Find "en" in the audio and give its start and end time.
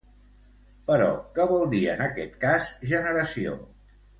1.93-2.03